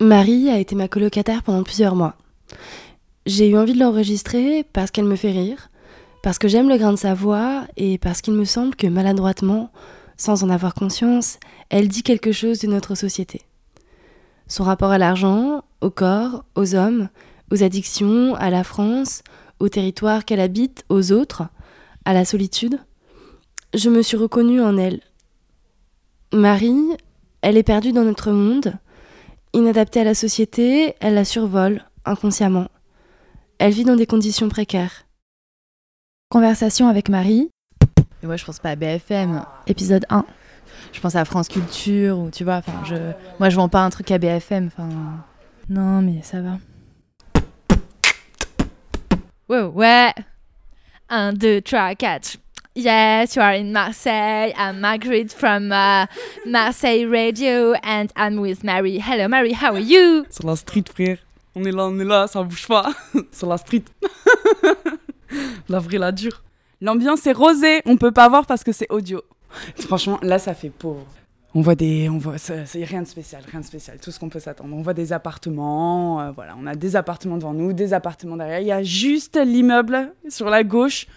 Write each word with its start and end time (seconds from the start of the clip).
Marie 0.00 0.48
a 0.48 0.60
été 0.60 0.76
ma 0.76 0.86
colocataire 0.86 1.42
pendant 1.42 1.64
plusieurs 1.64 1.96
mois. 1.96 2.14
J'ai 3.26 3.48
eu 3.48 3.58
envie 3.58 3.72
de 3.72 3.80
l'enregistrer 3.80 4.64
parce 4.72 4.92
qu'elle 4.92 5.06
me 5.06 5.16
fait 5.16 5.32
rire, 5.32 5.70
parce 6.22 6.38
que 6.38 6.46
j'aime 6.46 6.68
le 6.68 6.76
grain 6.76 6.92
de 6.92 6.98
sa 6.98 7.14
voix 7.14 7.66
et 7.76 7.98
parce 7.98 8.20
qu'il 8.20 8.34
me 8.34 8.44
semble 8.44 8.76
que 8.76 8.86
maladroitement, 8.86 9.72
sans 10.16 10.44
en 10.44 10.50
avoir 10.50 10.74
conscience, 10.74 11.40
elle 11.68 11.88
dit 11.88 12.04
quelque 12.04 12.30
chose 12.30 12.60
de 12.60 12.68
notre 12.68 12.94
société. 12.94 13.42
Son 14.46 14.62
rapport 14.62 14.92
à 14.92 14.98
l'argent, 14.98 15.64
au 15.80 15.90
corps, 15.90 16.44
aux 16.54 16.76
hommes, 16.76 17.08
aux 17.50 17.64
addictions, 17.64 18.36
à 18.36 18.50
la 18.50 18.62
France, 18.62 19.22
au 19.58 19.68
territoire 19.68 20.24
qu'elle 20.24 20.40
habite, 20.40 20.84
aux 20.90 21.10
autres, 21.10 21.42
à 22.04 22.14
la 22.14 22.24
solitude. 22.24 22.78
Je 23.74 23.90
me 23.90 24.02
suis 24.02 24.16
reconnue 24.16 24.60
en 24.60 24.78
elle. 24.78 25.00
Marie, 26.32 26.96
elle 27.42 27.56
est 27.56 27.64
perdue 27.64 27.92
dans 27.92 28.04
notre 28.04 28.30
monde, 28.30 28.74
inadaptée 29.52 30.00
à 30.00 30.04
la 30.04 30.14
société, 30.14 30.94
elle 31.00 31.14
la 31.14 31.24
survole 31.24 31.84
inconsciemment. 32.04 32.68
Elle 33.58 33.72
vit 33.72 33.84
dans 33.84 33.96
des 33.96 34.06
conditions 34.06 34.48
précaires. 34.48 35.04
Conversation 36.30 36.88
avec 36.88 37.08
Marie. 37.08 37.50
Et 38.22 38.26
moi, 38.26 38.36
je 38.36 38.44
pense 38.44 38.58
pas 38.58 38.70
à 38.70 38.76
BFM. 38.76 39.44
Épisode 39.66 40.04
1. 40.10 40.24
Je 40.92 41.00
pense 41.00 41.16
à 41.16 41.24
France 41.24 41.48
Culture 41.48 42.18
ou 42.18 42.30
tu 42.30 42.44
vois, 42.44 42.56
enfin, 42.56 42.84
je, 42.84 42.94
moi, 43.38 43.48
je 43.50 43.56
vends 43.56 43.68
pas 43.68 43.80
un 43.80 43.90
truc 43.90 44.10
à 44.10 44.18
BFM. 44.18 44.66
Enfin, 44.66 44.88
non, 45.68 46.02
mais 46.02 46.22
ça 46.22 46.40
va. 46.40 46.58
Ouais, 49.48 49.62
ouais. 49.62 50.12
1, 51.08 51.32
2, 51.32 51.62
3, 51.62 51.94
4. 51.94 52.36
Yes, 52.80 53.34
you 53.34 53.42
are 53.42 53.54
in 53.54 53.72
Marseille. 53.72 54.54
I'm 54.56 54.80
Margaret 54.80 55.32
from 55.32 55.72
uh, 55.72 56.06
Marseille 56.46 57.06
Radio 57.06 57.72
and 57.82 58.12
I'm 58.14 58.40
with 58.40 58.62
Mary. 58.62 59.00
Hello 59.00 59.26
Mary, 59.26 59.52
how 59.52 59.72
are 59.72 59.80
you? 59.80 60.24
Sur 60.30 60.46
la 60.46 60.54
street, 60.54 60.88
frère. 60.88 61.18
On 61.56 61.64
est 61.64 61.72
là, 61.72 61.86
on 61.86 61.98
est 61.98 62.04
là, 62.04 62.28
ça 62.28 62.40
bouge 62.44 62.68
pas. 62.68 62.92
Sur 63.32 63.48
la 63.48 63.58
street. 63.58 63.82
la 65.68 65.80
vraie, 65.80 65.98
la 65.98 66.12
dure. 66.12 66.44
L'ambiance 66.80 67.26
est 67.26 67.32
rosée, 67.32 67.82
on 67.84 67.96
peut 67.96 68.12
pas 68.12 68.28
voir 68.28 68.46
parce 68.46 68.62
que 68.62 68.70
c'est 68.70 68.86
audio. 68.92 69.22
Franchement, 69.80 70.20
là, 70.22 70.38
ça 70.38 70.54
fait 70.54 70.70
pauvre. 70.70 71.04
On 71.56 71.62
voit 71.62 71.74
des, 71.74 72.08
on 72.08 72.18
voit, 72.18 72.38
c'est 72.38 72.84
rien 72.84 73.02
de 73.02 73.08
spécial, 73.08 73.42
rien 73.50 73.58
de 73.58 73.66
spécial, 73.66 73.98
tout 74.00 74.12
ce 74.12 74.20
qu'on 74.20 74.28
peut 74.28 74.38
s'attendre. 74.38 74.76
On 74.76 74.82
voit 74.82 74.94
des 74.94 75.12
appartements, 75.12 76.20
euh, 76.20 76.30
voilà, 76.30 76.54
on 76.56 76.64
a 76.68 76.76
des 76.76 76.94
appartements 76.94 77.38
devant 77.38 77.54
nous, 77.54 77.72
des 77.72 77.92
appartements 77.92 78.36
derrière. 78.36 78.60
Il 78.60 78.68
y 78.68 78.72
a 78.72 78.84
juste 78.84 79.36
l'immeuble 79.36 80.12
sur 80.28 80.48
la 80.48 80.62
gauche. 80.62 81.08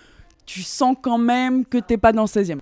Tu 0.46 0.62
sens 0.62 0.96
quand 1.02 1.18
même 1.18 1.66
que 1.66 1.78
t'es 1.78 1.98
pas 1.98 2.12
dans 2.12 2.24
le 2.24 2.28
16e. 2.28 2.60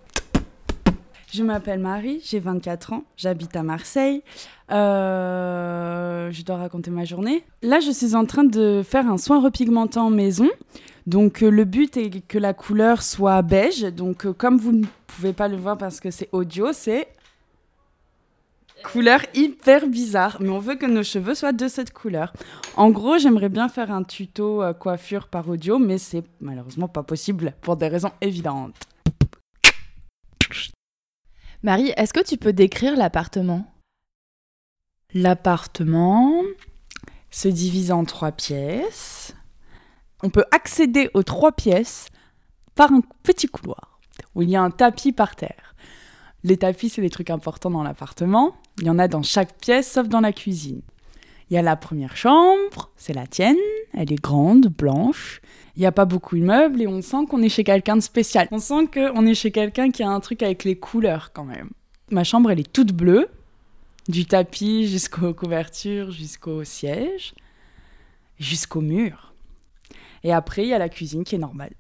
Je 1.32 1.44
m'appelle 1.44 1.80
Marie, 1.80 2.22
j'ai 2.26 2.40
24 2.40 2.94
ans, 2.94 3.04
j'habite 3.16 3.56
à 3.56 3.62
Marseille. 3.62 4.24
Euh, 4.72 6.32
je 6.32 6.44
dois 6.44 6.58
raconter 6.58 6.90
ma 6.90 7.06
journée. 7.06 7.44
Là, 7.62 7.80
je 7.80 7.92
suis 7.92 8.16
en 8.16 8.26
train 8.26 8.44
de 8.44 8.82
faire 8.84 9.08
un 9.08 9.20
soin 9.20 9.40
repigmentant 9.40 10.10
maison. 10.10 10.50
Donc, 11.06 11.44
euh, 11.44 11.50
le 11.50 11.66
but 11.66 11.98
est 11.98 12.22
que 12.28 12.40
la 12.40 12.54
couleur 12.54 13.04
soit 13.04 13.44
beige. 13.44 13.82
Donc, 13.82 14.26
euh, 14.26 14.34
comme 14.34 14.58
vous 14.58 14.72
ne 14.72 14.86
pouvez 15.06 15.34
pas 15.34 15.48
le 15.48 15.58
voir 15.58 15.78
parce 15.78 16.00
que 16.00 16.10
c'est 16.10 16.30
audio, 16.32 16.74
c'est 16.74 17.08
couleur 18.84 19.22
hyper 19.34 19.88
bizarre, 19.88 20.38
mais 20.40 20.50
on 20.50 20.60
veut 20.60 20.76
que 20.76 20.86
nos 20.86 21.04
cheveux 21.04 21.36
soient 21.36 21.52
de 21.52 21.68
cette 21.68 21.94
couleur. 21.94 22.34
En 22.76 22.90
gros, 22.90 23.18
j'aimerais 23.18 23.50
bien 23.50 23.70
faire 23.70 23.92
un 23.92 24.04
tuto 24.04 24.64
euh, 24.64 24.74
coiffure 24.74 25.28
par 25.28 25.48
audio, 25.50 25.80
mais 25.80 25.98
c'est 25.98 26.24
malheureusement 26.40 26.88
pas 26.88 27.04
possible 27.04 27.54
pour 27.62 27.78
des 27.78 27.88
raisons 27.88 28.12
évidentes. 28.22 28.88
Marie, 31.62 31.92
est-ce 31.98 32.14
que 32.14 32.24
tu 32.24 32.38
peux 32.38 32.54
décrire 32.54 32.96
l'appartement? 32.96 33.66
L'appartement 35.14 36.44
se 37.32 37.48
divise 37.48 37.92
en 37.92 38.06
trois 38.06 38.32
pièces. 38.32 39.36
On 40.24 40.30
peut 40.30 40.46
accéder 40.52 41.10
aux 41.14 41.24
trois 41.24 41.52
pièces 41.52 42.08
par 42.76 42.94
un 42.94 43.02
petit 43.24 43.48
couloir 43.48 44.00
où 44.36 44.42
il 44.42 44.50
y 44.50 44.56
a 44.56 44.62
un 44.62 44.72
tapis 44.72 45.12
par 45.12 45.36
terre. 45.36 45.76
Les 46.44 46.58
tapis, 46.58 46.90
c'est 46.90 47.02
des 47.02 47.10
trucs 47.10 47.30
importants 47.30 47.70
dans 47.70 47.84
l'appartement. 47.84 48.56
Il 48.80 48.86
y 48.86 48.90
en 48.90 49.00
a 49.00 49.08
dans 49.08 49.24
chaque 49.24 49.58
pièce, 49.58 49.92
sauf 49.92 50.08
dans 50.08 50.22
la 50.22 50.32
cuisine. 50.32 50.82
Il 51.50 51.56
y 51.56 51.58
a 51.58 51.62
la 51.62 51.76
première 51.76 52.16
chambre, 52.16 52.92
c'est 52.96 53.14
la 53.14 53.26
tienne, 53.26 53.58
elle 53.94 54.14
est 54.14 54.22
grande, 54.22 54.68
blanche. 54.68 55.42
Il 55.76 55.80
n'y 55.80 55.88
a 55.88 55.92
pas 55.92 56.06
beaucoup 56.06 56.38
de 56.38 56.44
meubles 56.44 56.82
et 56.82 56.88
on 56.88 57.02
sent 57.02 57.26
qu'on 57.28 57.42
est 57.42 57.50
chez 57.50 57.64
quelqu'un 57.64 57.96
de 57.96 58.02
spécial. 58.02 58.48
On 58.52 58.60
sent 58.60 58.88
qu'on 58.94 59.26
est 59.26 59.34
chez 59.34 59.52
quelqu'un 59.52 59.90
qui 59.90 60.04
a 60.04 60.10
un 60.10 60.20
truc 60.20 60.44
avec 60.44 60.64
les 60.64 60.78
couleurs 60.78 61.32
quand 61.34 61.46
même. 61.46 61.72
Ma 62.12 62.24
chambre, 62.24 62.52
elle 62.52 62.60
est 62.60 62.72
toute 62.72 62.94
bleue, 62.94 63.30
du 64.08 64.26
tapis 64.26 64.88
jusqu'aux 64.88 65.34
couvertures, 65.34 66.12
jusqu'au 66.12 66.64
siège, 66.64 67.34
jusqu'au 68.40 68.82
mur. 68.82 69.34
Et 70.24 70.32
après, 70.32 70.64
il 70.64 70.70
y 70.70 70.74
a 70.74 70.80
la 70.80 70.90
cuisine 70.90 71.24
qui 71.24 71.36
est 71.36 71.40
normale. 71.40 71.74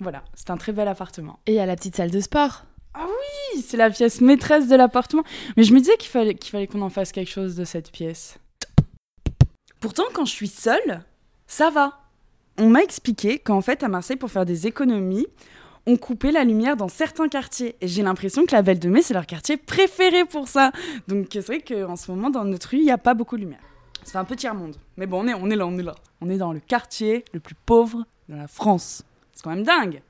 Voilà, 0.00 0.24
c'est 0.34 0.50
un 0.50 0.56
très 0.56 0.72
bel 0.72 0.88
appartement. 0.88 1.38
Et 1.46 1.52
il 1.52 1.56
y 1.56 1.60
a 1.60 1.66
la 1.66 1.76
petite 1.76 1.96
salle 1.96 2.10
de 2.10 2.20
sport. 2.20 2.64
Ah 2.94 3.06
oui, 3.06 3.62
c'est 3.62 3.76
la 3.76 3.90
pièce 3.90 4.20
maîtresse 4.20 4.68
de 4.68 4.76
l'appartement. 4.76 5.24
Mais 5.56 5.62
je 5.62 5.72
me 5.72 5.78
disais 5.78 5.96
qu'il 5.96 6.10
fallait 6.10 6.66
qu'on 6.66 6.82
en 6.82 6.90
fasse 6.90 7.12
quelque 7.12 7.30
chose 7.30 7.56
de 7.56 7.64
cette 7.64 7.90
pièce. 7.90 8.38
Pourtant, 9.80 10.04
quand 10.12 10.24
je 10.24 10.32
suis 10.32 10.48
seule, 10.48 11.02
ça 11.46 11.70
va. 11.70 12.00
On 12.58 12.68
m'a 12.68 12.82
expliqué 12.82 13.38
qu'en 13.38 13.60
fait, 13.60 13.82
à 13.82 13.88
Marseille, 13.88 14.16
pour 14.16 14.30
faire 14.30 14.44
des 14.44 14.66
économies, 14.66 15.26
on 15.86 15.96
coupait 15.96 16.32
la 16.32 16.44
lumière 16.44 16.76
dans 16.76 16.88
certains 16.88 17.28
quartiers. 17.28 17.76
Et 17.80 17.88
j'ai 17.88 18.02
l'impression 18.02 18.46
que 18.46 18.54
la 18.54 18.62
Belle 18.62 18.78
de 18.78 18.88
Mai, 18.88 19.02
c'est 19.02 19.14
leur 19.14 19.26
quartier 19.26 19.56
préféré 19.56 20.24
pour 20.24 20.48
ça. 20.48 20.70
Donc 21.08 21.28
c'est 21.32 21.44
vrai 21.46 21.60
qu'en 21.60 21.96
ce 21.96 22.10
moment, 22.10 22.30
dans 22.30 22.44
notre 22.44 22.68
rue, 22.70 22.78
il 22.78 22.84
n'y 22.84 22.90
a 22.90 22.98
pas 22.98 23.14
beaucoup 23.14 23.36
de 23.36 23.42
lumière. 23.42 23.62
C'est 24.04 24.18
un 24.18 24.24
petit 24.24 24.48
monde. 24.48 24.76
Mais 24.96 25.06
bon, 25.06 25.20
on 25.20 25.26
est 25.50 25.56
là, 25.56 25.66
on 25.66 25.78
est 25.78 25.82
là. 25.82 25.94
On 26.20 26.28
est 26.28 26.38
dans 26.38 26.52
le 26.52 26.60
quartier 26.60 27.24
le 27.32 27.40
plus 27.40 27.54
pauvre 27.54 28.04
de 28.28 28.36
la 28.36 28.48
France. 28.48 29.02
C'est 29.32 29.42
quand 29.42 29.50
même 29.50 29.64
dingue. 29.64 30.02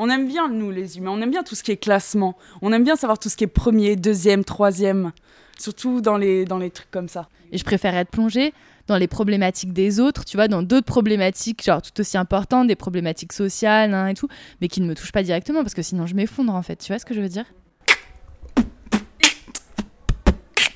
On 0.00 0.08
aime 0.10 0.28
bien, 0.28 0.48
nous, 0.48 0.70
les 0.70 0.96
humains. 0.96 1.10
On 1.10 1.20
aime 1.20 1.32
bien 1.32 1.42
tout 1.42 1.56
ce 1.56 1.64
qui 1.64 1.72
est 1.72 1.76
classement. 1.76 2.38
On 2.62 2.72
aime 2.72 2.84
bien 2.84 2.94
savoir 2.94 3.18
tout 3.18 3.28
ce 3.28 3.36
qui 3.36 3.42
est 3.42 3.48
premier, 3.48 3.96
deuxième, 3.96 4.44
troisième. 4.44 5.10
Surtout 5.58 6.00
dans 6.00 6.16
les, 6.16 6.44
dans 6.44 6.58
les 6.58 6.70
trucs 6.70 6.90
comme 6.92 7.08
ça. 7.08 7.28
Et 7.50 7.58
je 7.58 7.64
préfère 7.64 7.96
être 7.96 8.10
plongée 8.10 8.54
dans 8.86 8.96
les 8.96 9.08
problématiques 9.08 9.72
des 9.72 9.98
autres, 9.98 10.24
tu 10.24 10.36
vois, 10.36 10.46
dans 10.46 10.62
d'autres 10.62 10.86
problématiques, 10.86 11.64
genre 11.64 11.82
tout 11.82 12.00
aussi 12.00 12.16
importantes, 12.16 12.68
des 12.68 12.76
problématiques 12.76 13.32
sociales 13.32 13.92
hein, 13.92 14.06
et 14.06 14.14
tout, 14.14 14.28
mais 14.60 14.68
qui 14.68 14.80
ne 14.80 14.86
me 14.86 14.94
touchent 14.94 15.12
pas 15.12 15.24
directement 15.24 15.62
parce 15.62 15.74
que 15.74 15.82
sinon 15.82 16.06
je 16.06 16.14
m'effondre 16.14 16.54
en 16.54 16.62
fait. 16.62 16.76
Tu 16.76 16.92
vois 16.92 17.00
ce 17.00 17.04
que 17.04 17.12
je 17.12 17.20
veux 17.20 17.28
dire? 17.28 17.44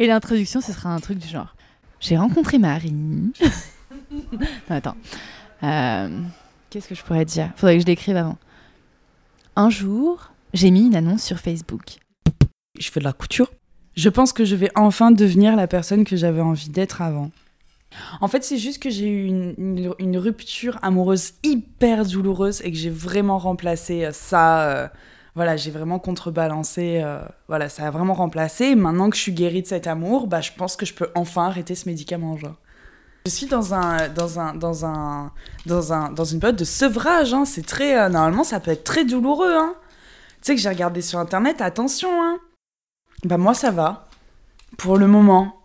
Et 0.00 0.08
l'introduction, 0.08 0.60
ce 0.60 0.72
sera 0.72 0.90
un 0.90 0.98
truc 0.98 1.18
du 1.18 1.28
genre 1.28 1.54
J'ai 2.00 2.16
rencontré 2.16 2.58
Marie. 2.58 2.90
non, 4.10 4.40
attends. 4.68 4.96
Euh, 5.62 6.08
Qu'est-ce 6.70 6.88
que 6.88 6.94
je 6.96 7.02
pourrais 7.04 7.24
dire? 7.24 7.50
Faudrait 7.54 7.76
que 7.76 7.82
je 7.82 7.86
l'écrive 7.86 8.16
avant. 8.16 8.36
Un 9.54 9.68
jour, 9.68 10.32
j'ai 10.54 10.70
mis 10.70 10.86
une 10.86 10.96
annonce 10.96 11.22
sur 11.22 11.38
Facebook. 11.38 11.98
Je 12.78 12.90
fais 12.90 13.00
de 13.00 13.04
la 13.04 13.12
couture. 13.12 13.50
Je 13.94 14.08
pense 14.08 14.32
que 14.32 14.46
je 14.46 14.56
vais 14.56 14.70
enfin 14.74 15.10
devenir 15.10 15.56
la 15.56 15.66
personne 15.66 16.04
que 16.04 16.16
j'avais 16.16 16.40
envie 16.40 16.70
d'être 16.70 17.02
avant. 17.02 17.30
En 18.22 18.28
fait, 18.28 18.42
c'est 18.42 18.56
juste 18.56 18.82
que 18.82 18.88
j'ai 18.88 19.08
eu 19.08 19.26
une, 19.26 20.16
rupture 20.16 20.78
amoureuse 20.80 21.34
hyper 21.42 22.06
douloureuse 22.06 22.62
et 22.62 22.72
que 22.72 22.78
j'ai 22.78 22.88
vraiment 22.88 23.36
remplacé 23.36 24.06
euh, 24.06 24.12
ça. 24.12 24.62
euh, 24.70 24.88
voilà, 25.34 25.58
j'ai 25.58 25.70
vraiment 25.70 25.98
contrebalancé. 25.98 27.02
euh, 27.02 27.20
voilà, 27.48 27.69
ça 27.69 27.86
a 27.86 27.90
vraiment 27.90 28.14
remplacé. 28.14 28.74
Maintenant 28.74 29.10
que 29.10 29.16
je 29.16 29.22
suis 29.22 29.32
guérie 29.32 29.60
de 29.60 29.66
cet 29.66 29.86
amour, 29.86 30.28
bah, 30.28 30.40
je 30.40 30.52
pense 30.56 30.76
que 30.76 30.86
je 30.86 30.94
peux 30.94 31.10
enfin 31.14 31.44
arrêter 31.44 31.74
ce 31.74 31.86
médicament. 31.86 32.38
Je 33.24 33.30
suis 33.30 33.46
dans 33.46 33.72
un, 33.72 34.08
dans 34.08 34.40
un, 34.40 34.54
dans 34.54 34.84
un, 34.84 35.32
dans 35.66 35.92
un, 35.92 36.10
dans 36.10 36.24
une 36.24 36.40
période 36.40 36.56
de 36.58 36.64
sevrage. 36.64 37.32
hein. 37.34 37.44
C'est 37.44 37.64
très, 37.64 37.96
euh, 37.98 38.08
normalement, 38.08 38.44
ça 38.44 38.58
peut 38.58 38.72
être 38.72 38.84
très 38.84 39.04
douloureux. 39.04 39.54
Hein. 39.56 39.74
Tu 40.36 40.46
sais 40.46 40.54
que 40.56 40.60
j'ai 40.60 40.68
regardé 40.68 41.02
sur 41.02 41.18
internet. 41.18 41.60
Attention. 41.60 42.10
Hein. 42.20 42.40
Bah 43.24 43.38
moi, 43.38 43.54
ça 43.54 43.70
va. 43.70 44.08
Pour 44.76 44.96
le 44.96 45.06
moment. 45.06 45.62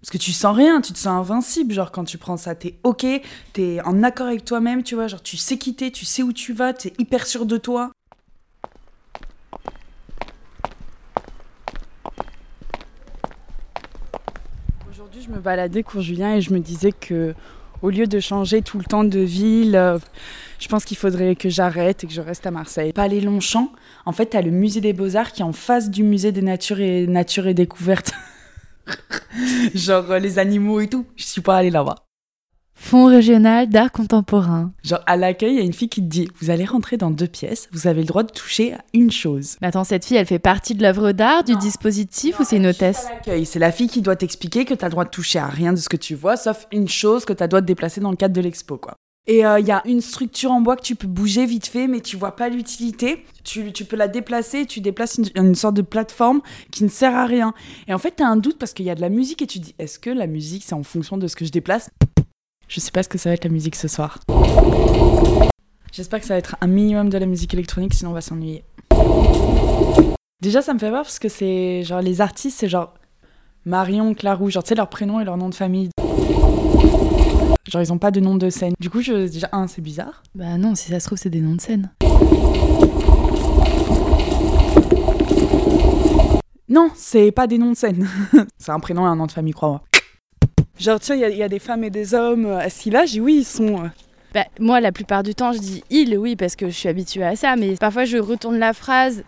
Parce 0.00 0.10
que 0.10 0.18
tu 0.18 0.32
sens 0.32 0.56
rien, 0.56 0.80
tu 0.80 0.92
te 0.92 0.98
sens 0.98 1.08
invincible, 1.08 1.74
genre 1.74 1.90
quand 1.90 2.04
tu 2.04 2.18
prends 2.18 2.36
ça, 2.36 2.54
t'es 2.54 2.78
ok, 2.84 3.04
t'es 3.52 3.80
en 3.84 4.04
accord 4.04 4.28
avec 4.28 4.44
toi-même, 4.44 4.84
tu 4.84 4.94
vois, 4.94 5.08
genre 5.08 5.22
tu 5.22 5.36
sais 5.36 5.58
qui 5.58 5.74
tu 5.74 6.04
sais 6.04 6.22
où 6.22 6.32
tu 6.32 6.52
vas, 6.52 6.72
t'es 6.72 6.92
hyper 6.98 7.26
sûr 7.26 7.46
de 7.46 7.56
toi. 7.56 7.90
Aujourd'hui, 14.98 15.22
je 15.22 15.30
me 15.30 15.38
baladais 15.38 15.84
cours 15.84 16.00
Julien 16.00 16.34
et 16.34 16.40
je 16.40 16.52
me 16.52 16.58
disais 16.58 16.90
que 16.90 17.32
au 17.82 17.90
lieu 17.90 18.08
de 18.08 18.18
changer 18.18 18.62
tout 18.62 18.78
le 18.78 18.84
temps 18.84 19.04
de 19.04 19.20
ville, 19.20 19.76
euh, 19.76 19.96
je 20.58 20.66
pense 20.66 20.84
qu'il 20.84 20.96
faudrait 20.96 21.36
que 21.36 21.48
j'arrête 21.48 22.02
et 22.02 22.08
que 22.08 22.12
je 22.12 22.20
reste 22.20 22.48
à 22.48 22.50
Marseille. 22.50 22.92
Pas 22.92 23.06
les 23.06 23.20
Longchamps, 23.20 23.70
en 24.06 24.10
fait, 24.10 24.26
t'as 24.26 24.42
le 24.42 24.50
musée 24.50 24.80
des 24.80 24.92
Beaux-Arts 24.92 25.30
qui 25.30 25.42
est 25.42 25.44
en 25.44 25.52
face 25.52 25.88
du 25.88 26.02
musée 26.02 26.32
des 26.32 26.42
Natures 26.42 26.80
et 26.80 27.06
Nature 27.06 27.46
et 27.46 27.54
Découvertes. 27.54 28.12
Genre 29.76 30.10
euh, 30.10 30.18
les 30.18 30.40
animaux 30.40 30.80
et 30.80 30.88
tout. 30.88 31.06
Je 31.14 31.26
suis 31.26 31.42
pas 31.42 31.58
allée 31.58 31.70
là-bas. 31.70 32.07
Fonds 32.80 33.06
régional 33.06 33.68
d'art 33.68 33.92
contemporain. 33.92 34.70
Genre, 34.82 35.00
à 35.04 35.16
l'accueil, 35.16 35.54
il 35.54 35.58
y 35.58 35.60
a 35.60 35.64
une 35.64 35.74
fille 35.74 35.90
qui 35.90 36.00
te 36.00 36.06
dit 36.06 36.28
Vous 36.40 36.48
allez 36.48 36.64
rentrer 36.64 36.96
dans 36.96 37.10
deux 37.10 37.26
pièces, 37.26 37.68
vous 37.72 37.86
avez 37.86 38.00
le 38.00 38.06
droit 38.06 38.22
de 38.22 38.30
toucher 38.30 38.72
à 38.72 38.78
une 38.94 39.10
chose. 39.10 39.56
Mais 39.60 39.66
attends, 39.66 39.84
cette 39.84 40.06
fille, 40.06 40.16
elle 40.16 40.24
fait 40.24 40.38
partie 40.38 40.74
de 40.74 40.82
l'œuvre 40.82 41.12
d'art, 41.12 41.44
du 41.44 41.56
dispositif 41.56 42.40
ou 42.40 42.44
c'est 42.44 42.56
une 42.56 42.68
hôtesse 42.68 43.08
c'est 43.44 43.58
la 43.58 43.72
fille 43.72 43.88
qui 43.88 44.00
doit 44.00 44.16
t'expliquer 44.16 44.64
que 44.64 44.74
tu 44.74 44.84
as 44.84 44.88
le 44.88 44.92
droit 44.92 45.04
de 45.04 45.10
toucher 45.10 45.38
à 45.38 45.46
rien 45.46 45.72
de 45.72 45.78
ce 45.78 45.88
que 45.88 45.96
tu 45.96 46.14
vois, 46.14 46.36
sauf 46.36 46.66
une 46.72 46.88
chose 46.88 47.24
que 47.24 47.32
tu 47.32 47.42
as 47.42 47.46
le 47.46 47.50
droit 47.50 47.60
de 47.60 47.66
déplacer 47.66 48.00
dans 48.00 48.10
le 48.10 48.16
cadre 48.16 48.34
de 48.34 48.40
l'expo, 48.40 48.78
quoi. 48.78 48.94
Et 49.26 49.40
il 49.40 49.66
y 49.66 49.72
a 49.72 49.82
une 49.84 50.00
structure 50.00 50.50
en 50.50 50.62
bois 50.62 50.74
que 50.74 50.82
tu 50.82 50.94
peux 50.94 51.06
bouger 51.06 51.44
vite 51.44 51.66
fait, 51.66 51.86
mais 51.86 52.00
tu 52.00 52.16
vois 52.16 52.34
pas 52.34 52.48
l'utilité. 52.48 53.26
Tu, 53.44 53.72
tu 53.74 53.84
peux 53.84 53.96
la 53.96 54.08
déplacer, 54.08 54.64
tu 54.64 54.80
déplaces 54.80 55.18
une, 55.18 55.26
une 55.34 55.54
sorte 55.54 55.74
de 55.74 55.82
plateforme 55.82 56.40
qui 56.70 56.82
ne 56.82 56.88
sert 56.88 57.14
à 57.14 57.26
rien. 57.26 57.52
Et 57.88 57.92
en 57.92 57.98
fait, 57.98 58.16
tu 58.16 58.22
as 58.22 58.26
un 58.26 58.36
doute 58.36 58.56
parce 58.56 58.72
qu'il 58.72 58.86
y 58.86 58.90
a 58.90 58.94
de 58.94 59.02
la 59.02 59.10
musique 59.10 59.42
et 59.42 59.46
tu 59.46 59.60
te 59.60 59.64
dis 59.66 59.74
est-ce 59.78 59.98
que 59.98 60.08
la 60.08 60.26
musique, 60.26 60.64
c'est 60.64 60.74
en 60.74 60.82
fonction 60.82 61.18
de 61.18 61.26
ce 61.26 61.36
que 61.36 61.44
je 61.44 61.50
déplace? 61.50 61.90
Je 62.68 62.80
sais 62.80 62.90
pas 62.90 63.02
ce 63.02 63.08
que 63.08 63.16
ça 63.16 63.30
va 63.30 63.34
être 63.34 63.44
la 63.44 63.50
musique 63.50 63.76
ce 63.76 63.88
soir. 63.88 64.18
J'espère 65.90 66.20
que 66.20 66.26
ça 66.26 66.34
va 66.34 66.38
être 66.38 66.56
un 66.60 66.66
minimum 66.66 67.08
de 67.08 67.16
la 67.16 67.24
musique 67.24 67.54
électronique, 67.54 67.94
sinon 67.94 68.10
on 68.10 68.12
va 68.12 68.20
s'ennuyer. 68.20 68.62
Déjà, 70.42 70.60
ça 70.60 70.74
me 70.74 70.78
fait 70.78 70.90
peur 70.90 71.02
parce 71.02 71.18
que 71.18 71.30
c'est 71.30 71.82
genre 71.82 72.02
les 72.02 72.20
artistes, 72.20 72.58
c'est 72.60 72.68
genre 72.68 72.92
Marion, 73.64 74.12
Clarou, 74.12 74.50
genre 74.50 74.62
tu 74.62 74.68
sais 74.68 74.74
leur 74.74 74.90
prénom 74.90 75.18
et 75.18 75.24
leur 75.24 75.38
nom 75.38 75.48
de 75.48 75.54
famille. 75.54 75.88
Genre 77.66 77.82
ils 77.82 77.90
ont 77.90 77.98
pas 77.98 78.10
de 78.10 78.20
nom 78.20 78.36
de 78.36 78.50
scène. 78.50 78.74
Du 78.78 78.90
coup, 78.90 79.00
je, 79.00 79.28
déjà, 79.28 79.48
un, 79.52 79.66
c'est 79.66 79.80
bizarre. 79.80 80.22
Bah 80.34 80.58
non, 80.58 80.74
si 80.74 80.90
ça 80.90 81.00
se 81.00 81.06
trouve, 81.06 81.16
c'est 81.16 81.30
des 81.30 81.40
noms 81.40 81.54
de 81.54 81.62
scène. 81.62 81.90
Non, 86.68 86.90
c'est 86.94 87.32
pas 87.32 87.46
des 87.46 87.56
noms 87.56 87.70
de 87.70 87.76
scène. 87.76 88.06
c'est 88.58 88.72
un 88.72 88.80
prénom 88.80 89.06
et 89.06 89.08
un 89.08 89.16
nom 89.16 89.26
de 89.26 89.32
famille, 89.32 89.54
crois-moi. 89.54 89.82
Genre, 90.78 91.00
tiens, 91.00 91.14
il 91.14 91.20
y, 91.20 91.24
a- 91.24 91.28
il 91.28 91.36
y 91.36 91.42
a 91.42 91.48
des 91.48 91.58
femmes 91.58 91.84
et 91.84 91.90
des 91.90 92.14
hommes 92.14 92.46
euh, 92.46 92.58
assis 92.58 92.90
là, 92.90 93.04
j'ai 93.06 93.12
dit 93.14 93.20
oui, 93.20 93.38
ils 93.38 93.44
sont. 93.44 93.84
euh, 93.84 93.88
Bah, 94.34 94.44
moi, 94.60 94.80
la 94.80 94.92
plupart 94.92 95.22
du 95.22 95.34
temps, 95.34 95.52
je 95.52 95.58
dis 95.58 95.82
il, 95.90 96.16
oui, 96.18 96.36
parce 96.36 96.54
que 96.56 96.66
je 96.66 96.72
suis 96.74 96.88
habituée 96.88 97.24
à 97.24 97.34
ça, 97.36 97.56
mais 97.56 97.74
parfois 97.76 98.04
je 98.04 98.18
retourne 98.18 98.58
la 98.58 98.72
phrase 98.72 99.24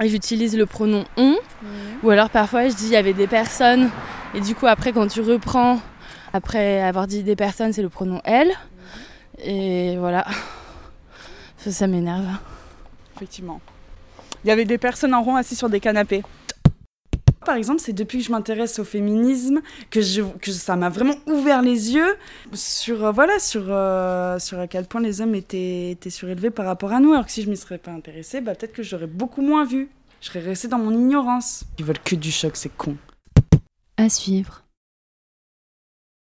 et 0.00 0.08
j'utilise 0.08 0.56
le 0.56 0.66
pronom 0.66 1.04
on, 1.16 1.36
ou 2.02 2.10
alors 2.10 2.30
parfois 2.30 2.68
je 2.68 2.74
dis 2.74 2.86
il 2.86 2.92
y 2.92 2.96
avait 2.96 3.12
des 3.12 3.26
personnes, 3.26 3.90
et 4.34 4.40
du 4.40 4.54
coup, 4.54 4.66
après, 4.66 4.92
quand 4.92 5.06
tu 5.08 5.20
reprends, 5.20 5.80
après 6.32 6.80
avoir 6.80 7.06
dit 7.06 7.22
des 7.22 7.36
personnes, 7.36 7.72
c'est 7.72 7.82
le 7.82 7.88
pronom 7.90 8.20
elle, 8.24 8.52
et 9.42 9.96
voilà. 9.98 10.26
Ça, 11.58 11.70
ça 11.72 11.86
m'énerve. 11.86 12.24
Effectivement. 13.16 13.60
Il 14.44 14.48
y 14.48 14.50
avait 14.50 14.64
des 14.64 14.78
personnes 14.78 15.12
en 15.12 15.22
rond 15.22 15.36
assises 15.36 15.58
sur 15.58 15.68
des 15.68 15.80
canapés. 15.80 16.22
Par 17.50 17.56
exemple, 17.56 17.80
c'est 17.80 17.92
depuis 17.92 18.18
que 18.18 18.24
je 18.24 18.30
m'intéresse 18.30 18.78
au 18.78 18.84
féminisme 18.84 19.60
que, 19.90 20.00
je, 20.00 20.22
que 20.40 20.52
ça 20.52 20.76
m'a 20.76 20.88
vraiment 20.88 21.16
ouvert 21.26 21.62
les 21.62 21.94
yeux 21.94 22.16
sur, 22.52 23.04
euh, 23.04 23.10
voilà, 23.10 23.40
sur, 23.40 23.64
euh, 23.66 24.38
sur 24.38 24.60
à 24.60 24.68
quel 24.68 24.84
point 24.84 25.00
les 25.00 25.20
hommes 25.20 25.34
étaient, 25.34 25.90
étaient 25.90 26.10
surélevés 26.10 26.50
par 26.50 26.64
rapport 26.64 26.92
à 26.92 27.00
nous. 27.00 27.12
Alors 27.12 27.26
que 27.26 27.32
si 27.32 27.42
je 27.42 27.50
m'y 27.50 27.56
serais 27.56 27.78
pas 27.78 27.90
intéressée, 27.90 28.40
bah, 28.40 28.54
peut-être 28.54 28.72
que 28.72 28.84
j'aurais 28.84 29.08
beaucoup 29.08 29.42
moins 29.42 29.64
vu. 29.64 29.88
Je 30.20 30.28
serais 30.28 30.38
restée 30.38 30.68
dans 30.68 30.78
mon 30.78 30.92
ignorance. 30.92 31.64
Ils 31.80 31.84
veulent 31.84 31.98
que 31.98 32.14
du 32.14 32.30
choc, 32.30 32.54
c'est 32.54 32.68
con. 32.68 32.96
À 33.96 34.08
suivre. 34.08 34.62